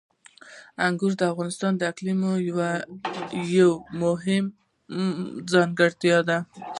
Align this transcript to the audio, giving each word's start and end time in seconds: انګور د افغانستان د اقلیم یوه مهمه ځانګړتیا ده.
انګور 0.85 1.13
د 1.17 1.21
افغانستان 1.33 1.71
د 1.77 1.81
اقلیم 1.91 2.21
یوه 3.57 3.69
مهمه 4.01 4.51
ځانګړتیا 5.51 6.17
ده. 6.29 6.37